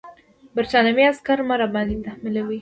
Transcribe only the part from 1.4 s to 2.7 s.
مه راباندې تحمیلوه.